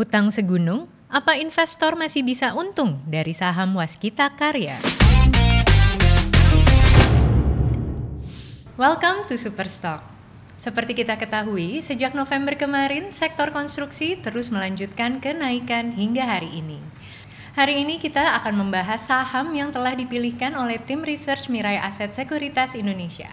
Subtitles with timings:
[0.00, 4.80] Utang segunung, apa investor masih bisa untung dari saham Waskita Karya?
[8.80, 10.00] Welcome to Superstock.
[10.56, 16.80] Seperti kita ketahui, sejak November kemarin, sektor konstruksi terus melanjutkan kenaikan hingga hari ini.
[17.52, 22.72] Hari ini kita akan membahas saham yang telah dipilihkan oleh tim research Mirai Aset Sekuritas
[22.72, 23.28] Indonesia.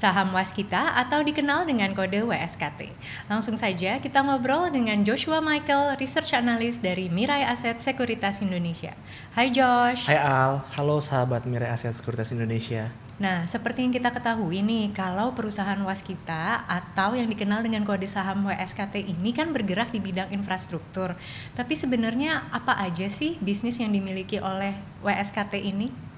[0.00, 2.88] Saham Waskita atau dikenal dengan kode WSKT.
[3.28, 8.96] Langsung saja kita ngobrol dengan Joshua Michael, research analyst dari Mirai Aset Sekuritas Indonesia.
[9.36, 10.08] Hai Josh.
[10.08, 12.88] Hai Al, halo sahabat Mirai Aset Sekuritas Indonesia.
[13.20, 18.48] Nah, seperti yang kita ketahui nih, kalau perusahaan Waskita atau yang dikenal dengan kode saham
[18.48, 21.12] WSKT ini kan bergerak di bidang infrastruktur.
[21.52, 24.72] Tapi sebenarnya apa aja sih bisnis yang dimiliki oleh
[25.04, 26.09] WSKT ini?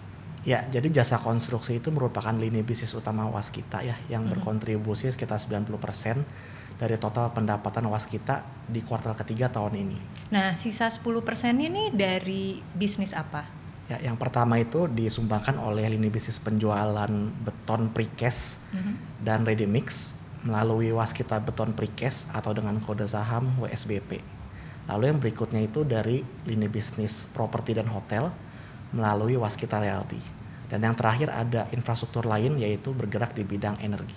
[0.42, 5.70] Ya, jadi jasa konstruksi itu merupakan lini bisnis utama Waskita ya, yang berkontribusi sekitar 90%
[6.83, 9.98] dari total pendapatan Waskita di kuartal ketiga tahun ini.
[10.34, 10.98] Nah, sisa 10%
[11.62, 13.47] ini dari bisnis apa?
[13.86, 17.11] Ya, yang pertama itu disumbangkan oleh lini bisnis penjualan
[17.47, 18.94] beton precast mm-hmm.
[19.22, 24.19] dan ready mix melalui Waskita Beton Precast atau dengan kode saham WSBP.
[24.91, 28.34] Lalu yang berikutnya itu dari lini bisnis properti dan hotel
[28.91, 30.41] melalui Waskita Realty.
[30.73, 34.17] Dan yang terakhir ada infrastruktur lain yaitu bergerak di bidang energi.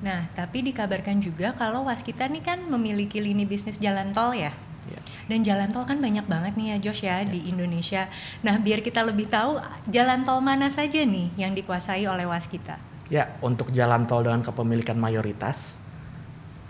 [0.00, 4.56] Nah, tapi dikabarkan juga kalau Waskita ini kan memiliki lini bisnis jalan tol ya?
[4.86, 5.02] Yeah.
[5.26, 7.28] Dan jalan tol kan banyak banget nih ya Josh ya yeah.
[7.28, 8.08] di Indonesia.
[8.40, 9.58] Nah biar kita lebih tahu
[9.90, 12.78] jalan tol mana saja nih yang dikuasai oleh Waskita.
[13.12, 15.78] Ya untuk jalan tol dengan kepemilikan mayoritas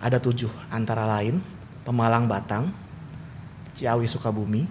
[0.00, 1.40] ada tujuh antara lain
[1.86, 2.74] Pemalang Batang,
[3.78, 4.66] Ciawi Sukabumi,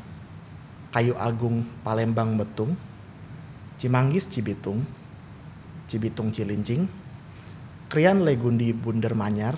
[0.92, 2.76] Kayu Agung Palembang Betung,
[3.86, 4.82] Cimanggis Cibitung,
[5.86, 6.90] Cibitung Cilincing,
[7.86, 9.54] Krian Legundi Bunder Manyar,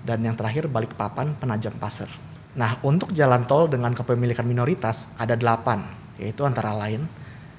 [0.00, 2.08] dan yang terakhir Balikpapan Penajam Pasir.
[2.56, 5.84] Nah, untuk jalan tol dengan kepemilikan minoritas ada delapan,
[6.16, 7.04] yaitu antara lain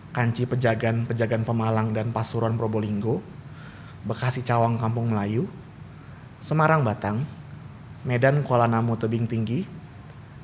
[0.09, 3.21] Kanci Pejagan, Pejagan Pemalang dan Pasuruan Probolinggo,
[4.01, 5.45] Bekasi Cawang Kampung Melayu,
[6.41, 7.29] Semarang Batang,
[8.09, 9.69] Medan Kuala Namu Tebing Tinggi,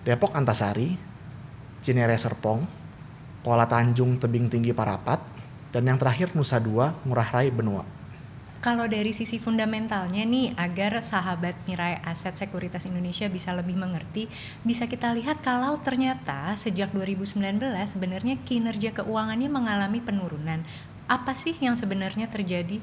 [0.05, 0.93] Depok Antasari,
[1.81, 2.61] Cinere Serpong,
[3.41, 5.33] Kuala Tanjung Tebing Tinggi Parapat,
[5.71, 7.83] dan yang terakhir Nusa Dua Ngurah Rai Benua.
[8.57, 14.27] Kalau dari sisi fundamentalnya nih, agar sahabat Mirai Aset Sekuritas Indonesia bisa lebih mengerti,
[14.65, 17.37] bisa kita lihat kalau ternyata sejak 2019
[17.85, 20.65] sebenarnya kinerja keuangannya mengalami penurunan.
[21.05, 22.81] Apa sih yang sebenarnya terjadi?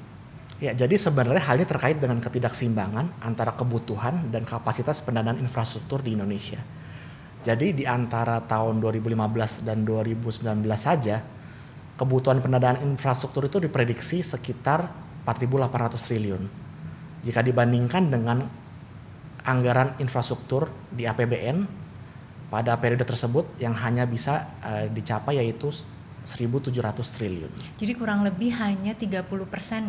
[0.63, 6.15] Ya, jadi sebenarnya hal ini terkait dengan ketidakseimbangan antara kebutuhan dan kapasitas pendanaan infrastruktur di
[6.15, 6.63] Indonesia.
[7.45, 11.21] Jadi di antara tahun 2015 dan 2019 saja,
[11.95, 14.91] kebutuhan pendanaan infrastruktur itu diprediksi sekitar
[15.27, 16.43] 4.800 triliun.
[17.25, 18.45] Jika dibandingkan dengan
[19.45, 21.65] anggaran infrastruktur di APBN
[22.53, 25.73] pada periode tersebut yang hanya bisa uh, dicapai yaitu
[26.25, 26.73] 1.700
[27.15, 27.53] triliun.
[27.77, 29.29] Jadi kurang lebih hanya 30%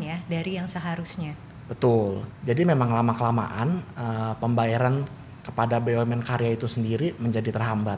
[0.04, 1.36] ya dari yang seharusnya.
[1.66, 2.28] Betul.
[2.46, 5.08] Jadi memang lama-kelamaan uh, pembayaran
[5.42, 7.98] kepada BUMN karya itu sendiri menjadi terhambat.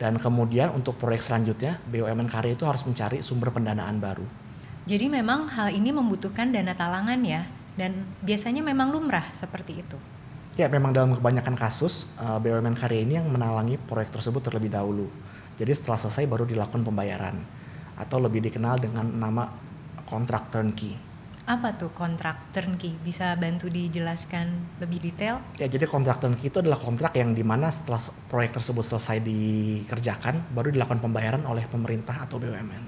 [0.00, 4.24] Dan kemudian untuk proyek selanjutnya BUMN karya itu harus mencari sumber pendanaan baru.
[4.88, 7.44] Jadi memang hal ini membutuhkan dana talangan ya,
[7.76, 10.00] dan biasanya memang lumrah seperti itu.
[10.56, 15.12] Ya, memang dalam kebanyakan kasus eh, BUMN karya ini yang menalangi proyek tersebut terlebih dahulu.
[15.60, 17.36] Jadi setelah selesai baru dilakukan pembayaran
[18.00, 19.52] atau lebih dikenal dengan nama
[20.08, 21.09] kontrak turnkey.
[21.48, 22.92] Apa tuh kontrak turnkey?
[23.00, 25.40] Bisa bantu dijelaskan lebih detail?
[25.56, 30.52] Ya, jadi kontrak turnkey itu adalah kontrak yang di mana setelah proyek tersebut selesai dikerjakan,
[30.52, 32.84] baru dilakukan pembayaran oleh pemerintah atau BUMN.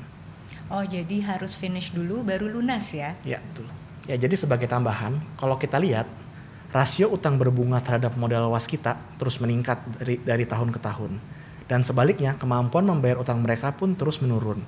[0.68, 3.16] Oh, jadi harus finish dulu baru lunas ya?
[3.24, 3.68] Ya, betul.
[4.04, 6.08] Ya, jadi sebagai tambahan, kalau kita lihat
[6.72, 11.20] rasio utang berbunga terhadap modal waskita terus meningkat dari, dari tahun ke tahun.
[11.68, 14.60] Dan sebaliknya, kemampuan membayar utang mereka pun terus menurun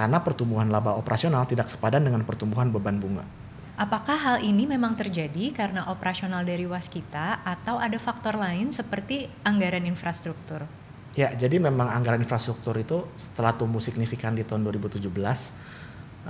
[0.00, 3.28] karena pertumbuhan laba operasional tidak sepadan dengan pertumbuhan beban bunga.
[3.76, 9.84] Apakah hal ini memang terjadi karena operasional dari waskita atau ada faktor lain seperti anggaran
[9.84, 10.64] infrastruktur?
[11.12, 15.28] Ya, jadi memang anggaran infrastruktur itu setelah tumbuh signifikan di tahun 2017, uh,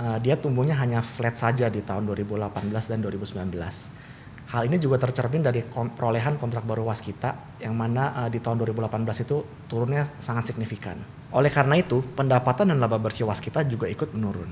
[0.03, 4.10] eh, dia tumbuhnya hanya flat saja di tahun 2018 dan 2019.
[4.51, 9.23] Hal ini juga tercermin dari perolehan kontrak baru Waskita yang mana uh, di tahun 2018
[9.23, 10.99] itu turunnya sangat signifikan.
[11.31, 14.51] Oleh karena itu, pendapatan dan laba bersih Waskita juga ikut menurun.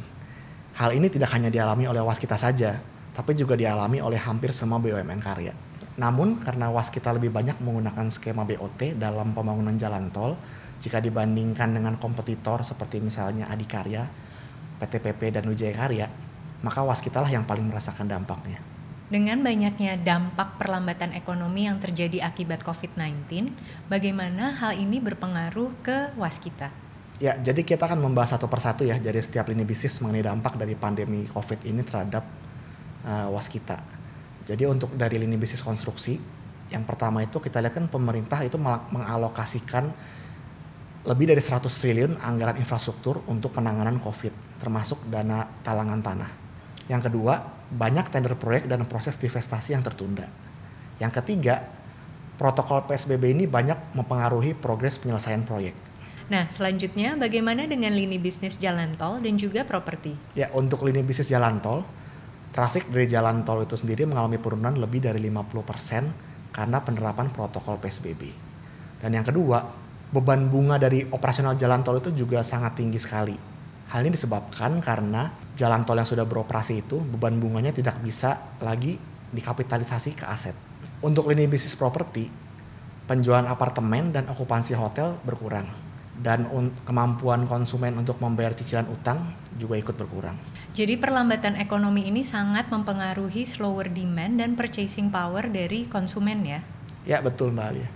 [0.79, 2.79] Hal ini tidak hanya dialami oleh Waskita saja,
[3.11, 5.51] tapi juga dialami oleh hampir semua BUMN karya.
[5.99, 10.39] Namun karena Waskita lebih banyak menggunakan skema BOT dalam pembangunan jalan tol
[10.79, 14.07] jika dibandingkan dengan kompetitor seperti misalnya Adikarya,
[14.79, 16.07] PTPP dan Wijaya Karya,
[16.63, 18.68] maka Waskita lah yang paling merasakan dampaknya.
[19.09, 23.49] Dengan banyaknya dampak perlambatan ekonomi yang terjadi akibat COVID-19,
[23.89, 26.69] bagaimana hal ini berpengaruh ke waskita?
[27.17, 30.77] Ya, jadi kita akan membahas satu persatu ya dari setiap lini bisnis mengenai dampak dari
[30.77, 32.21] pandemi COVID ini terhadap
[33.01, 33.81] uh, waskita.
[34.45, 36.21] Jadi untuk dari lini bisnis konstruksi,
[36.69, 39.89] yang pertama itu kita lihat kan pemerintah itu mengalokasikan
[41.09, 46.29] lebih dari 100 triliun anggaran infrastruktur untuk penanganan COVID, termasuk dana talangan tanah.
[46.85, 50.25] Yang kedua, banyak tender proyek dan proses divestasi yang tertunda.
[50.97, 51.69] Yang ketiga,
[52.35, 55.77] protokol PSBB ini banyak mempengaruhi progres penyelesaian proyek.
[56.29, 60.13] Nah, selanjutnya bagaimana dengan lini bisnis jalan tol dan juga properti?
[60.37, 61.81] Ya, untuk lini bisnis jalan tol,
[62.53, 68.29] trafik dari jalan tol itu sendiri mengalami penurunan lebih dari 50% karena penerapan protokol PSBB.
[69.01, 69.65] Dan yang kedua,
[70.13, 73.58] beban bunga dari operasional jalan tol itu juga sangat tinggi sekali
[73.89, 79.01] Hal ini disebabkan karena jalan tol yang sudah beroperasi itu beban bunganya tidak bisa lagi
[79.33, 80.53] dikapitalisasi ke aset.
[81.01, 82.29] Untuk lini bisnis properti,
[83.09, 85.65] penjualan apartemen dan okupansi hotel berkurang
[86.21, 86.45] dan
[86.85, 90.37] kemampuan konsumen untuk membayar cicilan utang juga ikut berkurang.
[90.77, 96.61] Jadi perlambatan ekonomi ini sangat mempengaruhi slower demand dan purchasing power dari konsumen ya?
[97.09, 97.89] Ya betul Mbak Alia.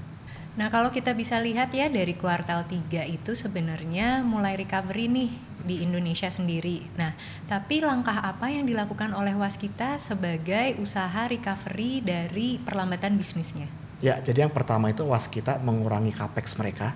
[0.54, 5.32] Nah kalau kita bisa lihat ya dari kuartal 3 itu sebenarnya mulai recovery nih
[5.64, 6.84] di Indonesia sendiri.
[7.00, 7.16] Nah
[7.48, 13.68] tapi langkah apa yang dilakukan oleh Waskita sebagai usaha recovery dari perlambatan bisnisnya?
[14.04, 16.94] Ya jadi yang pertama itu Waskita mengurangi capex mereka.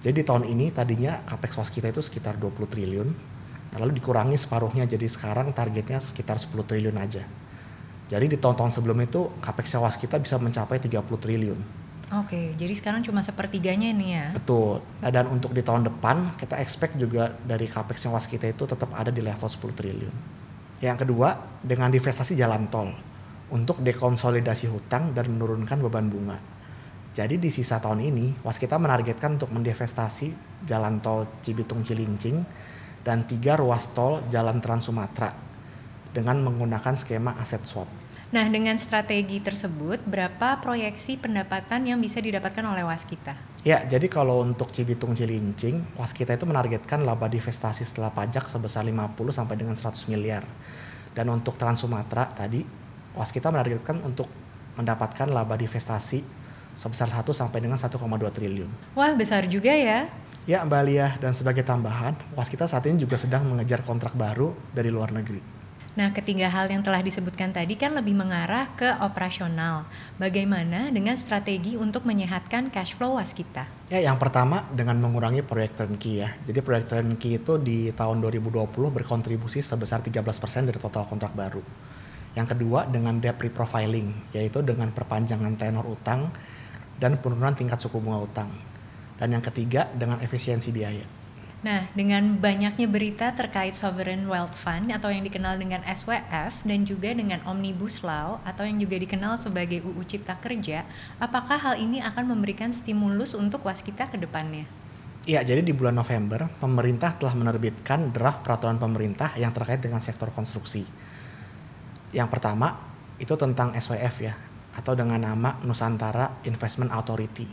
[0.00, 3.08] Jadi di tahun ini tadinya capex Waskita itu sekitar 20 triliun.
[3.74, 7.26] Nah, lalu dikurangi separuhnya jadi sekarang targetnya sekitar 10 triliun aja.
[8.06, 11.85] Jadi di tahun-tahun sebelum itu capex Waskita bisa mencapai 30 triliun.
[12.06, 14.30] Oke, jadi sekarang cuma sepertiganya ini ya?
[14.30, 14.78] Betul.
[15.02, 18.62] Nah, dan untuk di tahun depan kita expect juga dari capex yang was kita itu
[18.62, 20.14] tetap ada di level 10 triliun.
[20.78, 21.34] Yang kedua,
[21.66, 22.94] dengan divestasi jalan tol
[23.50, 26.38] untuk dekonsolidasi hutang dan menurunkan beban bunga.
[27.10, 32.44] Jadi di sisa tahun ini, Waskita menargetkan untuk mendivestasi jalan tol Cibitung Cilincing
[33.02, 35.34] dan tiga ruas tol jalan Trans Sumatera
[36.14, 38.05] dengan menggunakan skema aset swap.
[38.34, 43.38] Nah, dengan strategi tersebut, berapa proyeksi pendapatan yang bisa didapatkan oleh Waskita?
[43.62, 49.14] Ya, jadi kalau untuk Cibitung Cilincing, Waskita itu menargetkan laba divestasi setelah pajak sebesar 50
[49.30, 50.42] sampai dengan 100 miliar.
[51.14, 52.66] Dan untuk Trans Sumatera tadi,
[53.14, 54.26] Waskita menargetkan untuk
[54.74, 56.26] mendapatkan laba divestasi
[56.74, 57.94] sebesar 1 sampai dengan 1,2
[58.34, 58.98] triliun.
[58.98, 60.10] Wah, besar juga ya.
[60.50, 64.90] Ya, Mbak Lia, dan sebagai tambahan, Waskita saat ini juga sedang mengejar kontrak baru dari
[64.90, 65.55] luar negeri.
[65.96, 69.88] Nah, ketiga hal yang telah disebutkan tadi kan lebih mengarah ke operasional.
[70.20, 73.64] Bagaimana dengan strategi untuk menyehatkan cash flow waskita?
[73.88, 76.36] Ya, yang pertama dengan mengurangi proyek turnkey ya.
[76.44, 81.64] Jadi proyek turnkey itu di tahun 2020 berkontribusi sebesar 13% dari total kontrak baru.
[82.36, 86.28] Yang kedua dengan debt reprofiling, yaitu dengan perpanjangan tenor utang
[87.00, 88.52] dan penurunan tingkat suku bunga utang.
[89.16, 91.15] Dan yang ketiga dengan efisiensi biaya.
[91.66, 97.10] Nah, dengan banyaknya berita terkait Sovereign Wealth Fund atau yang dikenal dengan SWF dan juga
[97.10, 100.86] dengan Omnibus Law atau yang juga dikenal sebagai UU Cipta Kerja,
[101.18, 104.62] apakah hal ini akan memberikan stimulus untuk waskita ke depannya?
[105.26, 110.30] Iya, jadi di bulan November, pemerintah telah menerbitkan draft peraturan pemerintah yang terkait dengan sektor
[110.30, 110.86] konstruksi.
[112.14, 112.78] Yang pertama,
[113.18, 114.38] itu tentang SWF ya,
[114.70, 117.50] atau dengan nama Nusantara Investment Authority.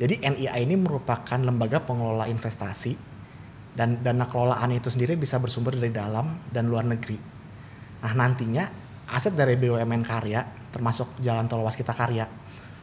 [0.00, 3.11] Jadi NIA ini merupakan lembaga pengelola investasi
[3.72, 7.16] dan dana kelolaan itu sendiri bisa bersumber dari dalam dan luar negeri.
[8.04, 8.68] Nah nantinya
[9.08, 12.28] aset dari BUMN karya termasuk jalan tol waskita karya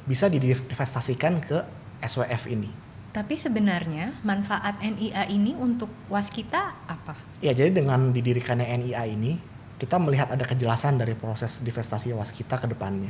[0.05, 1.57] bisa diinvestasikan ke
[2.01, 2.69] SWF ini.
[3.09, 7.17] Tapi sebenarnya manfaat NIA ini untuk waskita apa?
[7.41, 9.37] Ya jadi dengan didirikannya NIA ini
[9.81, 13.09] kita melihat ada kejelasan dari proses divestasi waskita ke depannya.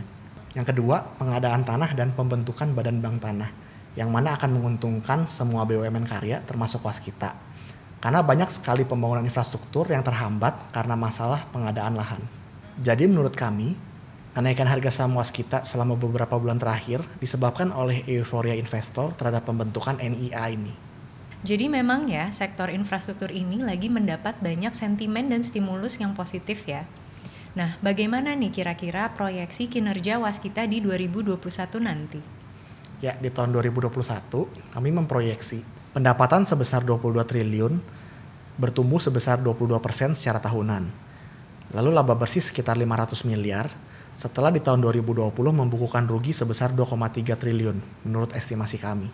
[0.56, 3.52] Yang kedua, pengadaan tanah dan pembentukan badan bank tanah
[3.98, 7.49] yang mana akan menguntungkan semua BUMN karya termasuk waskita
[8.00, 12.24] karena banyak sekali pembangunan infrastruktur yang terhambat karena masalah pengadaan lahan.
[12.79, 13.75] Jadi menurut kami,
[14.32, 20.56] kenaikan harga saham waskita selama beberapa bulan terakhir disebabkan oleh euforia investor terhadap pembentukan NIA
[20.56, 20.72] ini.
[21.44, 26.88] Jadi memang ya, sektor infrastruktur ini lagi mendapat banyak sentimen dan stimulus yang positif ya.
[27.56, 31.39] Nah, bagaimana nih kira-kira proyeksi kinerja waskita di 2021
[31.84, 32.20] nanti?
[33.00, 33.96] Ya, di tahun 2021
[34.75, 37.81] kami memproyeksi pendapatan sebesar 22 triliun
[38.60, 40.84] bertumbuh sebesar 22% secara tahunan.
[41.74, 43.72] Lalu laba bersih sekitar 500 miliar
[44.17, 49.08] setelah di tahun 2020 membukukan rugi sebesar 2,3 triliun menurut estimasi kami.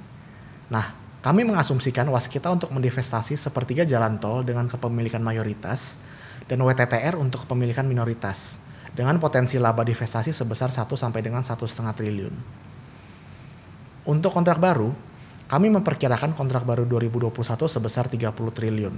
[0.73, 6.01] Nah, kami mengasumsikan waskita untuk mendivestasi sepertiga jalan tol dengan kepemilikan mayoritas
[6.49, 8.61] dan WTTR untuk kepemilikan minoritas
[8.93, 11.57] dengan potensi laba divestasi sebesar 1 sampai dengan 1,5
[11.97, 12.33] triliun.
[14.05, 14.93] Untuk kontrak baru,
[15.45, 18.95] kami memperkirakan kontrak baru 2021 sebesar 30 triliun,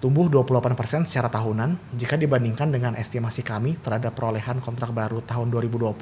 [0.00, 5.92] tumbuh 28% secara tahunan jika dibandingkan dengan estimasi kami terhadap perolehan kontrak baru tahun 2020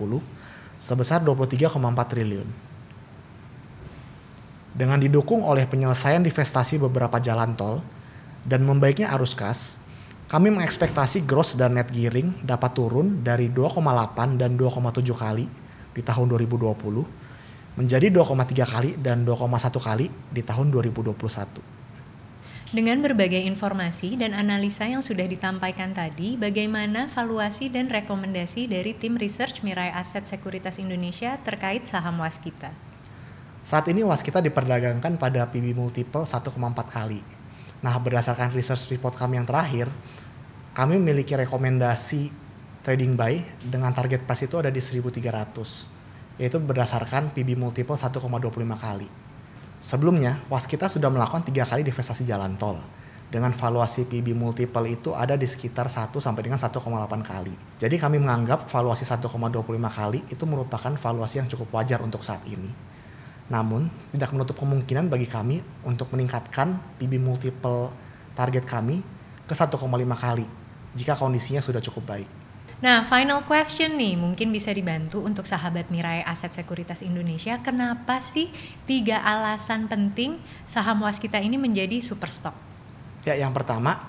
[0.79, 2.49] sebesar 23,4 triliun.
[4.73, 7.83] Dengan didukung oleh penyelesaian divestasi beberapa jalan tol
[8.47, 9.83] dan membaiknya arus kas,
[10.31, 15.45] kami mengekspektasi gross dan net gearing dapat turun dari 2,8 dan 2,7 kali
[15.93, 17.22] di tahun 2020
[17.77, 19.49] menjadi 2,3 kali dan 2,1
[19.81, 21.17] kali di tahun 2021.
[22.73, 29.21] Dengan berbagai informasi dan analisa yang sudah ditampaikan tadi, bagaimana valuasi dan rekomendasi dari tim
[29.21, 32.73] research Mirai Aset Sekuritas Indonesia terkait saham Waskita?
[33.61, 36.49] Saat ini Waskita diperdagangkan pada PB multiple 1,4
[36.89, 37.21] kali.
[37.85, 39.93] Nah, berdasarkan research report kami yang terakhir,
[40.73, 42.33] kami memiliki rekomendasi
[42.81, 45.92] trading buy dengan target price itu ada di 1300
[46.43, 48.19] yaitu berdasarkan PB multiple 1,25
[48.75, 49.07] kali.
[49.79, 52.83] Sebelumnya, Waskita sudah melakukan tiga kali divestasi jalan tol.
[53.31, 56.83] Dengan valuasi PB multiple itu ada di sekitar 1 sampai dengan 1,8
[57.23, 57.55] kali.
[57.79, 62.75] Jadi kami menganggap valuasi 1,25 kali itu merupakan valuasi yang cukup wajar untuk saat ini.
[63.47, 67.95] Namun, tidak menutup kemungkinan bagi kami untuk meningkatkan PB multiple
[68.35, 68.99] target kami
[69.47, 69.79] ke 1,5
[70.19, 70.47] kali
[70.99, 72.42] jika kondisinya sudah cukup baik.
[72.83, 77.63] Nah, final question nih, mungkin bisa dibantu untuk sahabat Mirai Aset Sekuritas Indonesia.
[77.63, 78.51] Kenapa sih
[78.91, 82.59] tiga alasan penting saham waskita ini menjadi super stock?
[83.23, 84.03] Ya, yang pertama,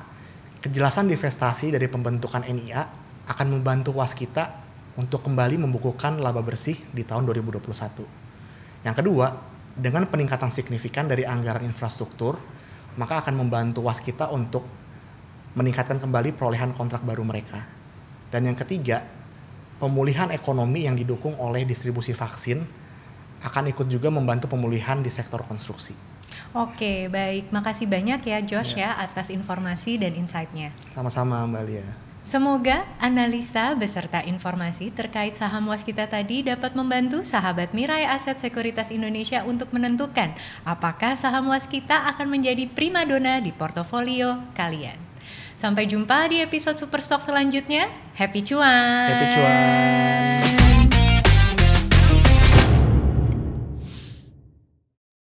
[0.65, 2.89] kejelasan divestasi dari pembentukan NIA
[3.29, 4.49] akan membantu waskita
[4.97, 7.61] untuk kembali membukukan laba bersih di tahun 2021.
[8.89, 9.37] Yang kedua,
[9.77, 12.41] dengan peningkatan signifikan dari anggaran infrastruktur,
[12.97, 14.65] maka akan membantu waskita untuk
[15.53, 17.72] meningkatkan kembali perolehan kontrak baru mereka
[18.33, 19.05] dan yang ketiga,
[19.77, 22.65] pemulihan ekonomi yang didukung oleh distribusi vaksin
[23.45, 25.93] akan ikut juga membantu pemulihan di sektor konstruksi.
[26.57, 27.53] Oke, baik.
[27.53, 30.73] Makasih banyak ya Josh ya, ya atas informasi dan insight-nya.
[30.97, 31.85] Sama-sama Mbak Lia.
[32.23, 39.43] Semoga analisa beserta informasi terkait saham waskita tadi dapat membantu sahabat Mirai Aset Sekuritas Indonesia
[39.43, 40.31] untuk menentukan
[40.63, 45.12] apakah saham waskita akan menjadi primadona di portofolio kalian.
[45.63, 47.87] Sampai jumpa di episode Superstock selanjutnya.
[48.19, 49.07] Happy cuan.
[49.07, 50.22] Happy cuan.